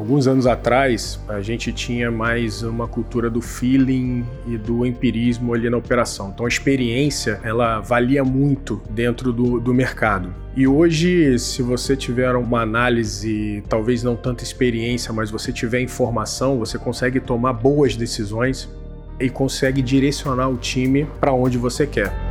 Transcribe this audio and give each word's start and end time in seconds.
Alguns 0.00 0.26
anos 0.26 0.46
atrás, 0.46 1.20
a 1.28 1.42
gente 1.42 1.70
tinha 1.74 2.10
mais 2.10 2.62
uma 2.62 2.88
cultura 2.88 3.28
do 3.28 3.42
feeling 3.42 4.24
e 4.46 4.56
do 4.56 4.86
empirismo 4.86 5.52
ali 5.52 5.68
na 5.68 5.76
operação. 5.76 6.30
Então, 6.32 6.46
a 6.46 6.48
experiência, 6.48 7.38
ela 7.44 7.80
valia 7.80 8.24
muito 8.24 8.80
dentro 8.88 9.30
do, 9.30 9.60
do 9.60 9.74
mercado. 9.74 10.34
E 10.56 10.66
hoje, 10.66 11.38
se 11.38 11.60
você 11.60 11.94
tiver 11.94 12.34
uma 12.34 12.62
análise, 12.62 13.62
talvez 13.68 14.02
não 14.02 14.16
tanta 14.16 14.42
experiência, 14.42 15.12
mas 15.12 15.30
você 15.30 15.52
tiver 15.52 15.82
informação, 15.82 16.58
você 16.58 16.78
consegue 16.78 17.20
tomar 17.20 17.52
boas 17.52 17.94
decisões 17.94 18.70
e 19.20 19.28
consegue 19.28 19.82
direcionar 19.82 20.48
o 20.48 20.56
time 20.56 21.06
para 21.20 21.34
onde 21.34 21.58
você 21.58 21.86
quer 21.86 22.29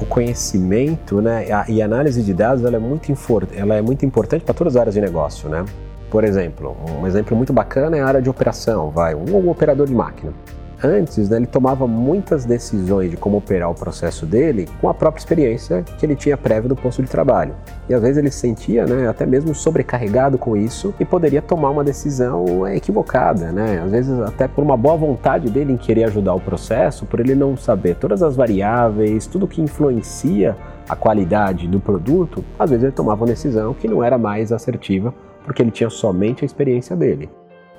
o 0.00 0.06
conhecimento 0.06 1.20
né, 1.20 1.46
e 1.68 1.82
a 1.82 1.84
análise 1.84 2.22
de 2.22 2.32
dados 2.32 2.64
ela 2.64 2.76
é, 2.76 2.80
muito 2.80 3.12
ela 3.54 3.74
é 3.74 3.82
muito 3.82 4.04
importante 4.04 4.44
para 4.44 4.54
todas 4.54 4.76
as 4.76 4.80
áreas 4.80 4.94
de 4.94 5.00
negócio. 5.00 5.48
Né? 5.48 5.64
Por 6.10 6.24
exemplo, 6.24 6.76
um 7.00 7.06
exemplo 7.06 7.36
muito 7.36 7.52
bacana 7.52 7.96
é 7.96 8.00
a 8.00 8.06
área 8.06 8.22
de 8.22 8.28
operação, 8.28 8.90
vai, 8.90 9.14
um, 9.14 9.24
um 9.36 9.50
operador 9.50 9.86
de 9.86 9.94
máquina 9.94 10.32
antes, 10.82 11.28
né, 11.28 11.36
ele 11.36 11.46
tomava 11.46 11.86
muitas 11.86 12.44
decisões 12.44 13.10
de 13.10 13.16
como 13.16 13.36
operar 13.36 13.70
o 13.70 13.74
processo 13.74 14.26
dele 14.26 14.68
com 14.80 14.88
a 14.88 14.94
própria 14.94 15.20
experiência 15.20 15.82
que 15.82 16.04
ele 16.04 16.16
tinha 16.16 16.36
prévia 16.36 16.68
do 16.68 16.76
posto 16.76 17.02
de 17.02 17.08
trabalho. 17.08 17.54
E 17.88 17.94
às 17.94 18.02
vezes 18.02 18.18
ele 18.18 18.30
se 18.30 18.38
sentia 18.38 18.86
né, 18.86 19.08
até 19.08 19.24
mesmo 19.24 19.54
sobrecarregado 19.54 20.38
com 20.38 20.56
isso 20.56 20.94
e 20.98 21.04
poderia 21.04 21.42
tomar 21.42 21.70
uma 21.70 21.84
decisão 21.84 22.66
equivocada, 22.68 23.52
né? 23.52 23.82
Às 23.84 23.90
vezes 23.90 24.20
até 24.20 24.48
por 24.48 24.62
uma 24.62 24.76
boa 24.76 24.96
vontade 24.96 25.50
dele 25.50 25.72
em 25.72 25.76
querer 25.76 26.04
ajudar 26.04 26.34
o 26.34 26.40
processo, 26.40 27.06
por 27.06 27.20
ele 27.20 27.34
não 27.34 27.56
saber 27.56 27.96
todas 27.96 28.22
as 28.22 28.36
variáveis, 28.36 29.26
tudo 29.26 29.46
que 29.46 29.60
influencia 29.60 30.56
a 30.88 30.96
qualidade 30.96 31.68
do 31.68 31.80
produto, 31.80 32.44
às 32.58 32.70
vezes 32.70 32.84
ele 32.84 32.92
tomava 32.92 33.22
uma 33.22 33.28
decisão 33.28 33.72
que 33.74 33.88
não 33.88 34.02
era 34.02 34.18
mais 34.18 34.52
assertiva 34.52 35.14
porque 35.44 35.62
ele 35.62 35.70
tinha 35.70 35.90
somente 35.90 36.44
a 36.44 36.46
experiência 36.46 36.94
dele 36.94 37.28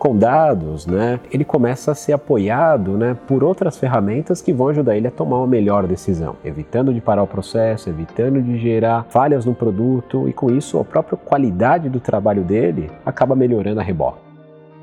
com 0.03 0.17
dados, 0.17 0.85
né, 0.85 1.17
ele 1.31 1.45
começa 1.45 1.93
a 1.93 1.95
ser 1.95 2.11
apoiado 2.11 2.97
né, 2.97 3.15
por 3.25 3.41
outras 3.41 3.77
ferramentas 3.77 4.41
que 4.41 4.51
vão 4.51 4.67
ajudar 4.67 4.97
ele 4.97 5.07
a 5.07 5.11
tomar 5.11 5.37
uma 5.37 5.47
melhor 5.47 5.87
decisão, 5.87 6.35
evitando 6.43 6.93
de 6.93 6.99
parar 6.99 7.23
o 7.23 7.27
processo, 7.27 7.89
evitando 7.89 8.41
de 8.41 8.57
gerar 8.57 9.05
falhas 9.09 9.45
no 9.45 9.55
produto 9.55 10.27
e 10.27 10.33
com 10.33 10.51
isso 10.51 10.77
a 10.77 10.83
própria 10.83 11.17
qualidade 11.17 11.87
do 11.87 12.01
trabalho 12.01 12.43
dele 12.43 12.91
acaba 13.05 13.33
melhorando 13.33 13.79
a 13.79 13.83
reboque. 13.83 14.19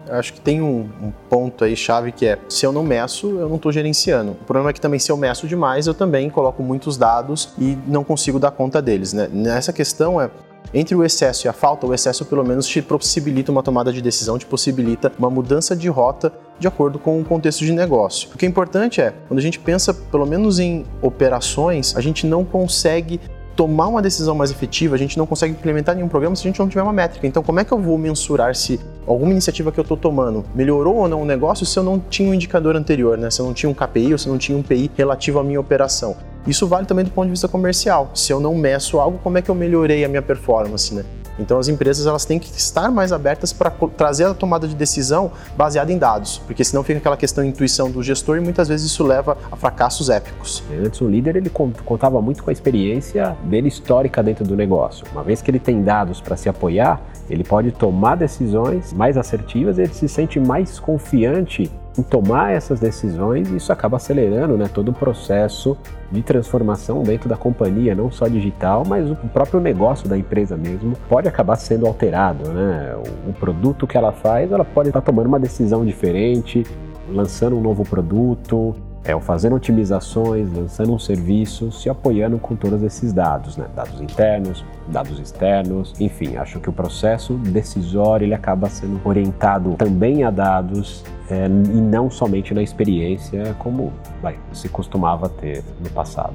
Acho 0.09 0.33
que 0.33 0.41
tem 0.41 0.63
um, 0.63 0.89
um, 1.03 1.13
ponto 1.29 1.65
aí 1.65 1.77
chave 1.77 2.11
que 2.11 2.27
é: 2.27 2.39
se 2.49 2.65
eu 2.65 2.73
não 2.73 2.83
meço, 2.83 3.29
eu 3.39 3.49
não 3.49 3.57
estou 3.57 3.71
gerenciando. 3.71 4.33
O 4.33 4.45
problema 4.45 4.71
é 4.71 4.73
que 4.73 4.81
também, 4.81 4.99
se 4.99 5.13
eu 5.13 5.17
meço 5.17 5.47
demais, 5.47 5.87
eu 5.87 5.95
também 5.95 6.29
coloco 6.31 6.63
muitos 6.63 6.97
dados 6.97 7.53
e 7.59 7.79
não 7.87 8.03
consigo 8.03 8.39
dar 8.39 8.51
conta 8.51 8.81
deles. 8.83 9.13
Né? 9.13 9.29
Nessa 9.31 9.73
questão 9.73 10.21
é 10.21 10.31
entre 10.73 10.95
o 10.95 11.05
excesso 11.05 11.47
e 11.47 11.49
a 11.49 11.53
falta, 11.53 11.87
o 11.87 11.95
excesso 11.95 12.25
pelo 12.25 12.45
menos 12.45 12.67
te 12.67 12.81
possibilita 12.81 13.51
uma 13.51 13.63
tomada 13.63 13.93
de 13.93 14.01
decisão, 14.01 14.39
te 14.39 14.47
possibilita 14.47 15.13
uma 15.19 15.31
mudança 15.31 15.75
de 15.75 15.89
rota 15.89 16.33
de 16.59 16.69
acordo 16.69 16.99
com 16.99 17.21
o 17.21 17.25
contexto 17.25 17.65
de 17.65 17.73
negócio. 17.73 18.29
O 18.35 18.39
que 18.39 18.45
é 18.45 18.49
importante 18.49 19.01
é, 19.01 19.15
quando 19.27 19.39
a 19.39 19.43
gente 19.43 19.59
pensa 19.59 19.93
pelo 19.93 20.27
menos 20.27 20.59
em 20.59 20.85
operações, 21.03 21.97
a 21.97 22.01
gente 22.01 22.27
não 22.27 22.45
consegue 22.45 23.21
tomar 23.57 23.89
uma 23.89 24.01
decisão 24.01 24.35
mais 24.35 24.51
efetiva, 24.51 24.95
a 24.95 24.99
gente 24.99 25.19
não 25.19 25.27
consegue 25.27 25.53
implementar 25.53 25.95
nenhum 25.95 26.09
programa 26.09 26.35
se 26.35 26.43
a 26.43 26.51
gente 26.51 26.59
não 26.59 26.69
tiver 26.69 26.83
uma 26.83 26.93
métrica. 26.93 27.27
Então, 27.27 27.43
como 27.43 27.61
é 27.61 27.65
que 27.65 27.73
eu 27.73 27.79
vou 27.79 27.99
mensurar 27.99 28.55
se 28.55 28.81
alguma 29.07 29.33
iniciativa 29.33 29.71
que 29.71 29.79
eu 29.79 29.83
estou 29.83 29.97
tomando 29.97 30.45
melhorou 30.55 30.97
ou 30.97 31.09
não 31.09 31.23
o 31.23 31.25
negócio 31.27 31.67
se 31.67 31.79
eu 31.79 31.83
não 31.83 31.99
tinha 31.99 32.31
um 32.31 32.33
indicador 32.33 32.75
anterior, 32.75 33.19
né? 33.19 33.31
Se 33.31 33.41
eu 33.41 33.47
não 33.47 33.53
tinha 33.53 33.69
um 33.69 33.75
KPI 33.75 34.13
ou 34.13 34.19
se 34.19 34.29
eu 34.29 34.33
não 34.33 34.39
tinha 34.39 34.57
um 34.57 34.63
PI 34.63 34.91
relativo 34.97 35.39
à 35.39 35.45
minha 35.45 35.61
operação? 35.61 36.17
Isso 36.47 36.67
vale 36.67 36.87
também 36.87 37.05
do 37.05 37.11
ponto 37.11 37.27
de 37.27 37.31
vista 37.31 37.49
comercial. 37.49 38.11
Se 38.15 38.33
eu 38.33 38.41
não 38.41 38.55
meço 38.55 38.99
algo, 38.99 39.19
como 39.23 39.39
é 39.39 39.43
que 39.43 39.51
eu 39.51 39.55
melhorei 39.55 40.05
a 40.05 40.09
minha 40.09 40.23
performance, 40.23 40.95
né? 40.95 41.05
Então 41.39 41.59
as 41.59 41.69
empresas 41.69 42.07
elas 42.07 42.25
têm 42.27 42.39
que 42.39 42.51
estar 42.55 42.91
mais 42.91 43.13
abertas 43.13 43.53
para 43.53 43.71
trazer 43.71 44.25
a 44.25 44.35
tomada 44.35 44.69
de 44.69 44.75
decisão 44.75 45.33
baseada 45.57 45.91
em 45.91 45.97
dados, 45.97 46.39
porque 46.47 46.63
senão 46.63 46.83
fica 46.83 46.99
aquela 46.99 47.17
questão 47.17 47.43
intuição 47.43 47.91
do 47.91 48.03
gestor 48.03 48.37
e 48.37 48.41
muitas 48.41 48.69
vezes 48.69 48.91
isso 48.91 49.03
leva 49.03 49.39
a 49.51 49.57
fracassos 49.57 50.11
épicos. 50.11 50.63
Antes 50.85 51.01
o 51.01 51.09
líder 51.09 51.37
ele 51.37 51.51
contava 51.51 52.21
muito 52.21 52.43
com 52.43 52.51
a 52.51 52.53
experiência 52.53 53.37
dele 53.45 53.69
histórica 53.69 54.23
dentro 54.23 54.45
do 54.45 54.55
negócio. 54.55 55.07
Uma 55.13 55.23
vez 55.23 55.41
que 55.41 55.51
ele 55.51 55.59
tem 55.59 55.83
dados 55.83 56.21
para 56.21 56.37
se 56.37 56.49
apoiar, 56.49 57.01
ele 57.31 57.45
pode 57.45 57.71
tomar 57.71 58.17
decisões 58.17 58.93
mais 58.93 59.17
assertivas, 59.17 59.79
ele 59.79 59.95
se 59.95 60.09
sente 60.09 60.41
mais 60.41 60.81
confiante 60.81 61.71
em 61.97 62.03
tomar 62.03 62.53
essas 62.53 62.81
decisões 62.81 63.51
e 63.51 63.57
isso 63.57 63.73
acaba 63.73 63.97
acelerando 63.97 64.57
né, 64.57 64.69
todo 64.73 64.91
o 64.91 64.93
processo 64.93 65.77
de 66.11 66.23
transformação 66.23 67.03
dentro 67.03 67.29
da 67.29 67.37
companhia, 67.37 67.95
não 67.95 68.11
só 68.11 68.27
digital, 68.27 68.85
mas 68.87 69.11
o 69.11 69.17
próprio 69.33 69.61
negócio 69.61 70.09
da 70.09 70.19
empresa 70.19 70.57
mesmo 70.57 70.97
pode 71.09 71.29
acabar 71.29 71.57
sendo 71.57 71.87
alterado. 71.87 72.49
Né? 72.51 72.97
O, 73.29 73.33
produto 73.33 73.87
que 73.87 73.97
ela 73.97 74.13
faz, 74.13 74.51
ela 74.51 74.65
pode 74.65 74.89
estar 74.89 75.01
tomando 75.01 75.27
uma 75.27 75.39
decisão 75.39 75.85
diferente, 75.85 76.65
lançando 77.09 77.57
um 77.57 77.61
novo 77.61 77.85
produto, 77.85 78.75
é, 79.05 79.15
ou 79.15 79.21
fazendo 79.21 79.57
otimizações, 79.57 80.53
lançando 80.53 80.93
um 80.93 80.99
serviço, 80.99 81.73
se 81.73 81.89
apoiando 81.89 82.39
com 82.39 82.55
todos 82.55 82.83
esses 82.83 83.13
dados, 83.13 83.57
né? 83.57 83.67
dados 83.75 84.01
internos, 84.01 84.65
dados 84.89 85.19
externos, 85.19 85.95
enfim, 85.99 86.37
acho 86.37 86.61
que 86.61 86.69
o 86.69 86.73
processo 86.73 87.35
decisório 87.35 88.27
ele 88.27 88.35
acaba 88.35 88.69
sendo 88.69 89.01
orientado 89.05 89.75
também 89.77 90.25
a 90.25 90.31
dados 90.31 91.03
é, 91.31 91.47
e 91.47 91.49
não 91.81 92.11
somente 92.11 92.53
na 92.53 92.63
experiência 92.63 93.55
como 93.59 93.93
vai, 94.21 94.39
se 94.53 94.69
costumava 94.69 95.29
ter 95.29 95.65
no 95.83 95.89
passado. 95.91 96.35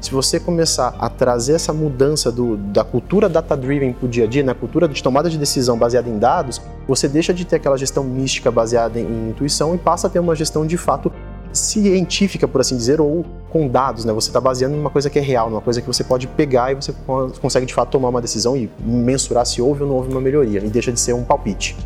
Se 0.00 0.12
você 0.12 0.38
começar 0.38 0.94
a 0.96 1.10
trazer 1.10 1.54
essa 1.54 1.72
mudança 1.72 2.30
do, 2.30 2.56
da 2.56 2.84
cultura 2.84 3.28
data-driven 3.28 3.92
para 3.92 4.06
o 4.06 4.08
dia 4.08 4.24
a 4.24 4.26
dia, 4.28 4.44
na 4.44 4.54
cultura 4.54 4.86
de 4.86 5.02
tomada 5.02 5.28
de 5.28 5.36
decisão 5.36 5.76
baseada 5.76 6.08
em 6.08 6.20
dados, 6.20 6.62
você 6.86 7.08
deixa 7.08 7.34
de 7.34 7.44
ter 7.44 7.56
aquela 7.56 7.76
gestão 7.76 8.04
mística 8.04 8.48
baseada 8.48 9.00
em 9.00 9.30
intuição 9.30 9.74
e 9.74 9.78
passa 9.78 10.06
a 10.06 10.10
ter 10.10 10.20
uma 10.20 10.36
gestão 10.36 10.64
de 10.64 10.76
fato 10.76 11.12
científica, 11.52 12.46
por 12.46 12.60
assim 12.60 12.76
dizer, 12.76 13.00
ou 13.00 13.24
com 13.50 13.68
dados, 13.68 14.04
né? 14.04 14.12
Você 14.12 14.28
está 14.28 14.40
baseando 14.40 14.76
em 14.76 14.80
uma 14.80 14.90
coisa 14.90 15.08
que 15.08 15.18
é 15.18 15.22
real, 15.22 15.50
numa 15.50 15.60
coisa 15.60 15.80
que 15.80 15.86
você 15.86 16.04
pode 16.04 16.26
pegar 16.26 16.72
e 16.72 16.74
você 16.74 16.92
consegue 17.40 17.66
de 17.66 17.74
fato 17.74 17.90
tomar 17.90 18.08
uma 18.08 18.20
decisão 18.20 18.56
e 18.56 18.70
mensurar 18.80 19.46
se 19.46 19.60
houve 19.60 19.82
ou 19.82 19.88
não 19.88 19.96
houve 19.96 20.10
uma 20.10 20.20
melhoria, 20.20 20.60
e 20.60 20.68
deixa 20.68 20.92
de 20.92 21.00
ser 21.00 21.14
um 21.14 21.24
palpite. 21.24 21.76